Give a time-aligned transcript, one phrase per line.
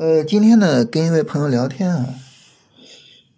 [0.00, 2.14] 呃，今天呢，跟一位朋友聊天啊，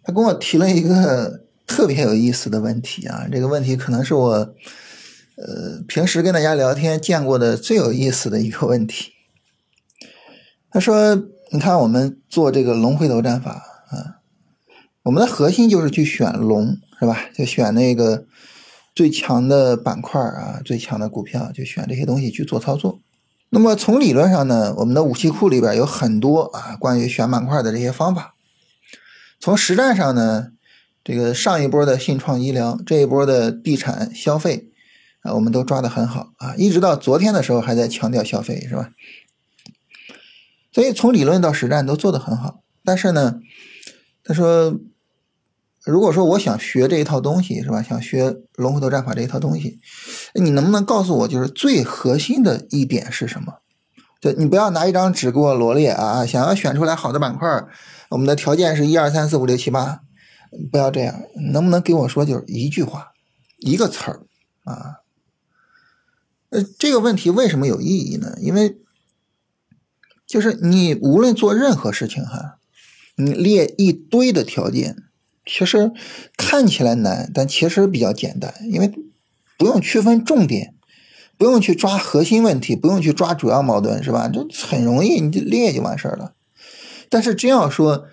[0.02, 9.12] 他跟我提了一个特别有意思的问题啊，这个问题可能是我呃平时跟大家聊天见过的最有意思的一个问题。
[10.70, 11.14] 他说
[11.50, 13.52] ：“你看，我们做这个龙回头战法
[13.88, 14.20] 啊，
[15.04, 17.30] 我们的核心就是去选龙，是吧？
[17.34, 18.26] 就选那个
[18.94, 23.00] 最强的板块啊，最强的股票，就选这些东西去做操作。”
[23.52, 28.34] 那么从理论上呢，我们的武器库里边有很多啊关于选板块的这些方法。
[29.38, 30.52] 从实战上呢，
[31.02, 34.70] 这个上一波的信创医疗，这一波的地产消费
[35.22, 38.90] 啊，我们都抓得很好啊，一直到昨天的时候还在强调消费，是吧？
[40.72, 42.62] 所以从理论到实战都做得很好。
[42.84, 43.40] 但是呢，
[44.24, 44.78] 他说。
[45.90, 47.82] 如果说我想学这一套东西，是吧？
[47.82, 49.80] 想学龙回头战法这一套东西，
[50.34, 53.54] 你能不能告诉我，就是最核心的一点是什么？
[54.20, 56.24] 对你不要拿一张纸给我罗列啊！
[56.24, 57.48] 想要选出来好的板块，
[58.10, 60.02] 我们的条件是一二三四五六七八，
[60.70, 61.22] 不要这样。
[61.52, 63.08] 能不能给我说，就是一句话，
[63.58, 64.20] 一个词儿
[64.64, 65.00] 啊？
[66.50, 68.34] 呃，这个问题为什么有意义呢？
[68.40, 68.78] 因为
[70.26, 72.58] 就是你无论做任何事情哈，
[73.16, 74.96] 你列一堆的条件。
[75.44, 75.92] 其实
[76.36, 78.92] 看起来难，但其实比较简单，因为
[79.58, 80.74] 不用区分重点，
[81.36, 84.28] 不用去抓核心问题，不用去抓主要矛盾，是吧？
[84.28, 86.34] 这很容易，你就列就完事儿了。
[87.08, 88.06] 但是真要说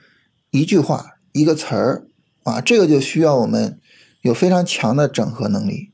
[0.52, 2.08] 一句话、一个词儿
[2.44, 3.80] 啊，这个就需要我们
[4.22, 5.92] 有非常强的整合能力，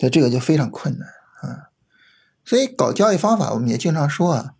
[0.00, 1.08] 所以这个就非常困难
[1.42, 1.68] 啊。
[2.44, 4.54] 所以搞交易方法，我们也经常说啊，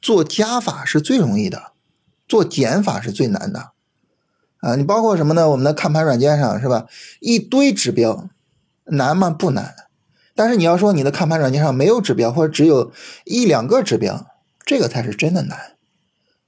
[0.00, 1.72] 做加法是最容易的，
[2.28, 3.72] 做减法是最难的。
[4.60, 5.48] 啊，你包括什么呢？
[5.50, 6.86] 我们的看盘软件上是吧？
[7.20, 8.28] 一堆指标，
[8.86, 9.30] 难吗？
[9.30, 9.74] 不难。
[10.34, 12.92] 但是你要说你的看盘软件上没有指标，或者只有
[13.24, 14.26] 一两个指标，
[14.66, 15.76] 这个才是真的难。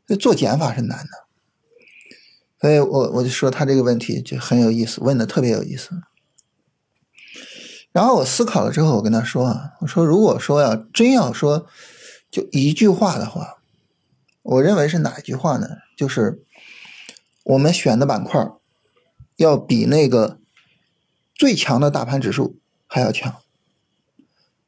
[0.08, 1.10] 所以做减法是难的。
[2.60, 5.90] 所以我我就说他这个问题就很有意思，问的特别有意思。
[7.92, 11.66] 然后我思考了之后，我跟他说啊，我说如果说要真要说
[12.28, 13.58] 就一句话的话，
[14.42, 15.68] 我认为是哪一句话呢？
[15.96, 16.42] 就是。
[17.44, 18.50] 我们选的板块
[19.36, 20.38] 要比那个
[21.34, 23.32] 最强的大盘指数还要强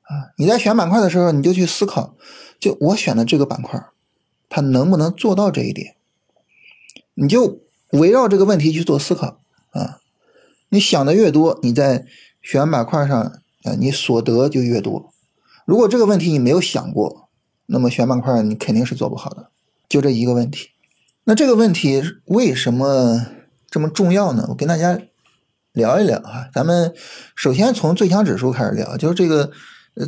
[0.03, 0.33] 啊！
[0.37, 2.15] 你在选板块的时候，你就去思考，
[2.59, 3.85] 就我选的这个板块，
[4.49, 5.97] 它能不能做到这一点？
[7.15, 9.39] 你就围绕这个问题去做思考
[9.71, 10.01] 啊！
[10.71, 12.07] 你想的越多，你在
[12.41, 13.21] 选板块上
[13.65, 15.13] 啊，你所得就越多。
[15.67, 17.29] 如果这个问题你没有想过，
[17.67, 19.51] 那么选板块你肯定是做不好的。
[19.89, 20.71] 就这一个问题。
[21.25, 23.27] 那这个问题为什么
[23.71, 24.45] 这么重要呢？
[24.49, 24.99] 我跟大家
[25.73, 26.49] 聊一聊啊。
[26.53, 26.93] 咱们
[27.37, 29.53] 首先从最强指数开始聊，就是这个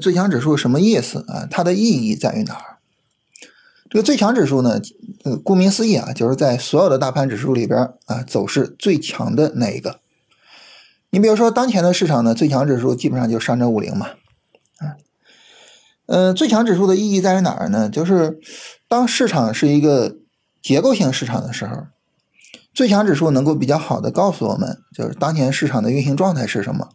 [0.03, 1.47] 最强指数什么意思啊？
[1.49, 2.79] 它的意义在于哪儿？
[3.89, 4.81] 这个最强指数呢，
[5.23, 10.01] 呃，顾名思义啊，就是在所有的大盘指数里边啊，走势最强的那一个。
[11.11, 14.09] 你比如说当前的市场呢，最强指数基本上就上证五零嘛，
[14.79, 14.99] 啊，
[16.07, 17.89] 呃，最强指数的意义在于哪儿呢？
[17.89, 18.41] 就是
[18.89, 20.17] 当市场是一个。
[20.65, 21.89] 结构性市场的时候，
[22.73, 26.89] 最强指数能够比较好的告诉我们，就是当前市场的运行状态是什么，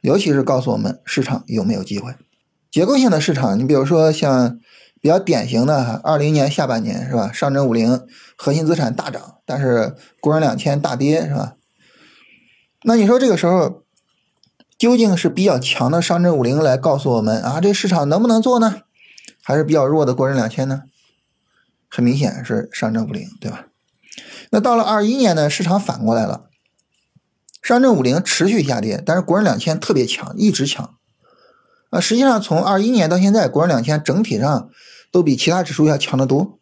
[0.00, 2.12] 尤其是告诉我们市场有没有机会。
[2.68, 4.58] 结构性的市场，你比如说像
[5.00, 7.30] 比较典型的，二零年下半年是吧？
[7.30, 8.00] 上证五零
[8.36, 11.54] 核心资产大涨，但是国人两千大跌是吧？
[12.82, 13.84] 那你说这个时候
[14.76, 18.82] 究竟是比较强的上证五零来告诉我们啊，这市场能不能做呢？
[19.44, 20.82] 还是比较弱的国人两千呢？
[21.94, 23.66] 很明显是上证五零，对吧？
[24.50, 26.46] 那到了二一年呢，市场反过来了，
[27.62, 30.94] 上证五零持续下跌，但是国人两千特别强，一直强。
[31.90, 34.70] 啊，实际上从二一年到现在，国人两千整体上
[35.10, 36.58] 都比其他指数要强得多。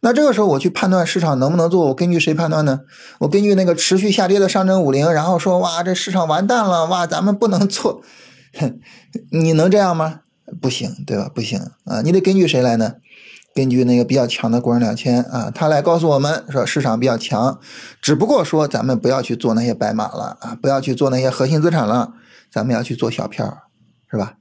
[0.00, 2.80] 那这个时候我去判断市场能不能做，我根据谁判断呢？
[3.18, 8.02] 我根据那个持续下跌的上证五零，然后说哇，这市场完蛋了，哇，咱们不能做。
[8.58, 8.80] 哼
[9.30, 10.20] 你能这样吗？
[10.60, 11.30] 不行，对吧？
[11.34, 12.94] 不行啊，你得根据谁来呢？
[13.60, 17.60] 根据那个比较强的国人两千啊，他来告诉我们说市场比较强，
[18.00, 22.14] 只不过说咱们不要去做那些白马了啊，不要去做那些核心资产了，
[22.50, 23.64] 咱们要去做小票，
[24.10, 24.36] 是吧？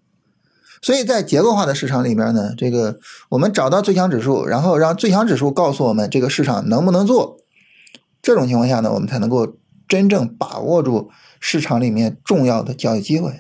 [0.82, 7.40] 所以在结构化的市场里面呢，这个我们找到最强指数，然后让最强指数告诉我们这个市场能不能做，
[8.22, 11.10] 这种情况下呢，我们才能够真正把握住
[11.42, 13.34] 市场里面重要的交易机会。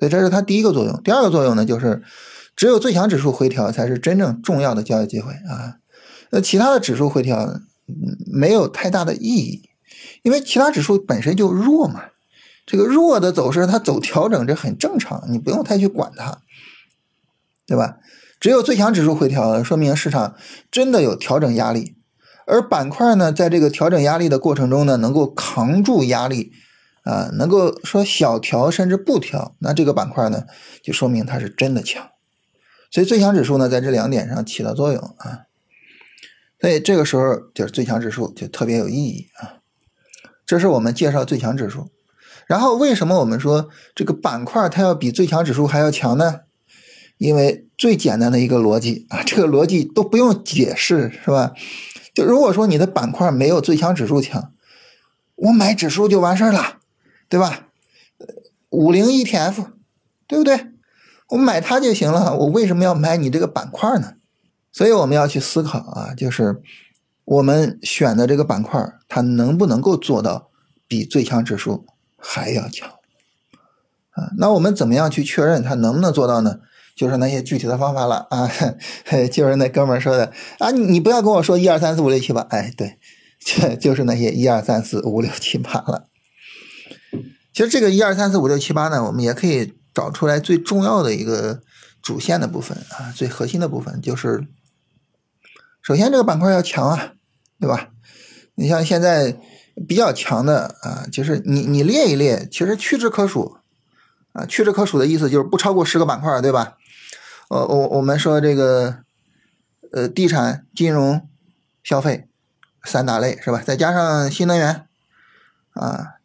[0.00, 1.00] 所以这是它第一个作用。
[1.04, 2.02] 第二个作用呢，就是。
[2.56, 5.76] 只有最强指数回调才是真正重要的交易机会啊！
[6.30, 7.60] 那其他的指数回调
[8.26, 9.68] 没有太大的意义，
[10.22, 12.04] 因为其他指数本身就弱嘛。
[12.64, 16.38] 这个弱的走势它走调整这很正常，你不用太去管它，
[17.64, 17.98] 对吧？
[18.40, 20.34] 只有最强指数回调，说明市场
[20.70, 21.94] 真的有调整压力。
[22.46, 26.52] 而板块呢，在这个调整压力的过程中呢，能够扛住压力，
[27.04, 30.44] 啊，能够说小调甚至不调，那这个板块呢，
[30.82, 32.08] 就说明它是真的强。
[32.90, 35.42] 所以最强指数呢，在这两点上起了作用啊。
[36.60, 39.60] 所以这个时候就是最强指数就特别有意义啊。
[40.46, 41.90] 这是我们介绍最强指数。
[42.46, 46.40] 然后为什么我们说这个板块它要比最强指数还要强呢？
[47.18, 51.52] 因为最简单的一个逻辑啊，这个逻辑都不用解释，是吧？
[52.14, 54.52] 就如果说你的板块没有最强指数强，
[55.34, 56.78] 我买指数就完事儿了，
[57.28, 57.68] 对吧？
[58.70, 59.66] 五零 ETF，
[60.26, 60.66] 对不对？
[61.28, 64.14] 我买它就行了，我为什么要买你这个板块呢？
[64.72, 66.60] 所以我们要去思考啊，就是
[67.24, 70.50] 我们选的这个板块，它能不能够做到
[70.86, 71.86] 比最强指数
[72.16, 72.88] 还要强
[74.10, 74.30] 啊？
[74.38, 76.60] 那我们怎么样去确认它能不能做到呢？
[76.94, 78.50] 就是那些具体的方法了啊，
[79.30, 82.96] 就是那哥们儿说的啊，你不要跟我说一二三四五六七八，哎，对，
[83.38, 86.06] 就就是那些一二三四五六七八了。
[87.52, 91.62] 其实这个一二三四五六七八呢，我们也可以找出来最重要的一个
[92.02, 94.46] 主线的部分啊，最核心的部分就是，
[95.80, 97.14] 首先这个板块要强啊，
[97.58, 97.88] 对吧？
[98.56, 99.40] 你像现在
[99.88, 103.56] 比较强的啊，就是你你列一列，其实屈指可数
[104.34, 106.76] 啊，屈指可数的意思就是不超过十个板块，对吧？
[107.48, 108.98] 呃，我我们说这个，
[109.92, 111.26] 呃，地产、金融、
[111.82, 112.28] 消费
[112.84, 113.62] 三大类是吧？
[113.64, 114.86] 再加上新能源，
[115.72, 116.15] 啊，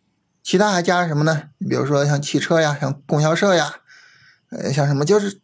[0.51, 1.43] 其他还加什么呢？
[1.59, 3.73] 你比如说像汽车呀，像供销社呀，
[4.49, 5.39] 呃，像什么，就是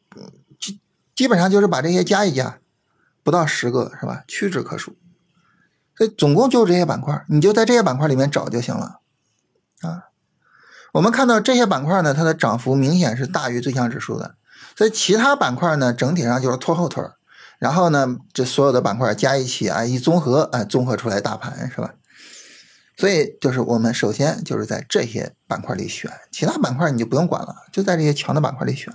[0.59, 0.81] 基
[1.15, 2.57] 基本上就是把这些加一加，
[3.23, 4.25] 不到十个是吧？
[4.27, 4.97] 屈指可数。
[5.97, 8.99] 所以总共就这些板块，你就在这些板块里面找就行了，
[9.79, 10.11] 啊，
[10.91, 14.35] 我们看到这些板块呢，它的涨幅明显是大于最强指数的。
[14.75, 17.01] 所以其他板块呢，整体上就是拖后腿，
[17.59, 21.93] 然后呢，这所有的板块加一起啊，一综合啊，综合出来大盘是吧？
[22.97, 28.91] 所以就是我们首先就是在这些板块里选，其他板块你就不用管了，就在这些强的板块里选。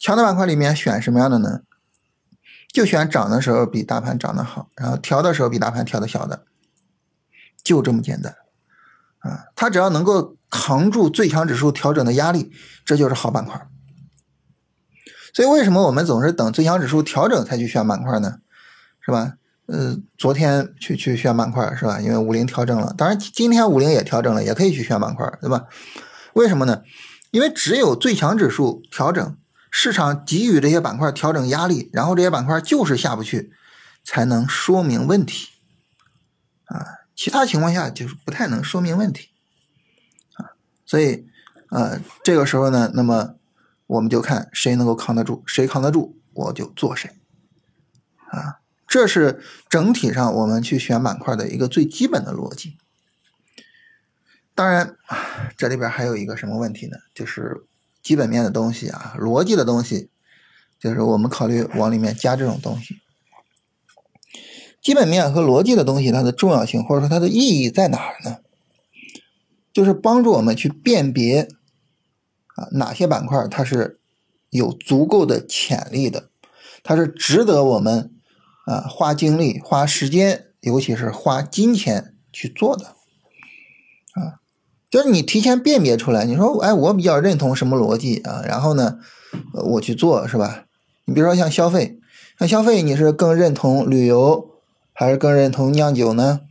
[0.00, 1.60] 强的板块里面选什么样的呢？
[2.72, 6.46] 就选涨的时候比大盘涨得好，然后调的时候比大盘调的小的，
[7.62, 8.34] 就这么简单
[9.18, 9.44] 啊！
[9.54, 12.50] 它只要能够扛住最强指数调整的压力，
[12.86, 13.68] 这就是好板块。
[15.34, 18.38] 所以为什么我们总是等最强指数调整才去选板块呢？
[19.04, 19.34] 是吧？
[19.66, 22.00] 呃，昨天去去选板块是吧？
[22.00, 25.66] 因为五零调整了，当然今天五零也调整了，也可以去选板块，对吧？
[26.34, 26.82] 为什么呢？
[27.30, 29.36] 因为只有最强指数调整，
[29.70, 33.52] 市场给予这些板块调整压力，然后这些板块就是下不去，
[34.04, 35.48] 才能说明问题
[36.64, 36.84] 啊。
[37.14, 39.28] 其他情况下就是不太能说明问题
[40.34, 40.52] 啊。
[40.84, 41.26] 所以，
[41.70, 43.34] 呃，这个时候呢，那么。
[43.88, 47.10] 我们就看谁能够扛得住，谁扛得住，我就做谁，
[48.30, 48.61] 啊，
[48.92, 49.40] 这是
[49.70, 52.76] 整体上我们去选板块的一个最基本的逻辑。
[54.54, 54.96] 当然，
[55.56, 56.98] 这里边还有一个什么问题呢？
[57.14, 57.64] 就是
[58.02, 60.10] 基本面的东西啊，逻辑的东西，
[60.78, 63.00] 就是我们考虑往里面加这种东西。
[64.82, 68.40] 基本面和逻辑的东西，它的重要性或者说它的意义在哪儿呢？
[69.72, 71.48] 就是帮助我们去辨别。
[72.56, 73.98] 啊，哪些板块它是
[74.50, 76.28] 有足够的潜力的？
[76.82, 78.10] 它是值得我们
[78.64, 82.86] 啊花精力、花时间，尤其是花金钱去做的
[84.14, 84.40] 啊。
[84.90, 88.42] 就是你提前辨别出来，你说，哎，我比较认同什么逻辑啊？
[88.46, 88.98] 然后呢，
[89.52, 90.66] 我去做是吧？
[91.06, 91.98] 你比如说像消费，
[92.38, 94.50] 像消费，你是更认同旅游，
[94.92, 96.42] 还是更认同酿酒呢？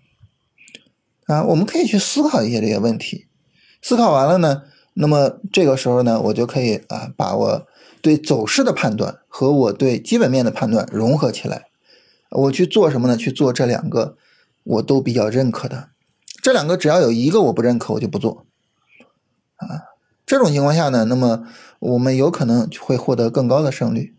[1.28, 3.28] 啊，我们可以去思考一些这些问题。
[3.82, 4.64] 思考完了呢？
[4.96, 7.68] 那么这个时候呢，我就可以啊，把我
[8.02, 11.68] 对走势的判断和我对基本面的判断融合起来，
[12.32, 13.16] 我去做什么呢？
[13.16, 14.18] 去做这两个
[14.64, 15.90] 我都比较认可的，
[16.42, 18.46] 这两个只要有一个我不认可，我就不做。
[19.58, 19.94] 啊，
[20.26, 21.44] 这种情况下呢，那么
[21.80, 24.16] 我们有可能会获得更高的胜率。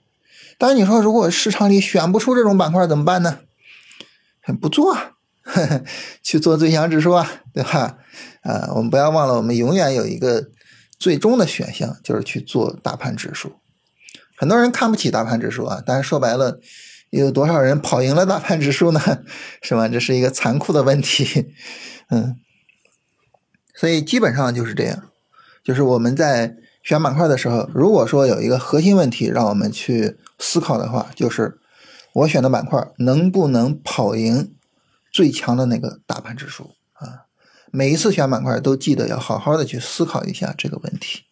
[0.59, 3.41] 当然，你说如果市场里选不出这种板块怎么办呢？
[4.61, 4.93] 不做。
[4.95, 5.15] 啊
[6.23, 7.99] 去做最强指数啊，对吧？
[8.43, 10.47] 啊，我们不要忘了，我们永远有一个
[11.01, 13.55] 最终的选项，就是去做大盘指数。
[14.37, 16.61] 很多人看不起大盘指数啊，但是说白了，
[17.21, 19.01] 有多少人跑赢了大盘指数呢？
[19.61, 19.87] 是吧？
[19.87, 21.53] 这是一个残酷的问题。
[22.09, 22.37] 嗯，
[23.75, 25.11] 所以基本上就是这样，
[25.63, 31.59] 就是我们在选板块的时候，如果说有一个核心问题让我们去思考的话，就是
[32.15, 34.55] 我选的板块能不能跑赢？
[35.13, 37.29] 最强的那个大盘指数啊，
[37.71, 41.25] 每一次选板块都记得要好好的去思考一下这个问题。